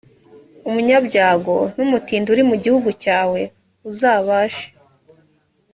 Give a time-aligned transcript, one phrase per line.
[0.67, 3.41] umunyabyago, n’umutindi uri mu gihugu cyawe
[3.89, 4.65] uzabashe.